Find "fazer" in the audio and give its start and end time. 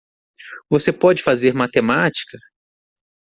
1.21-1.53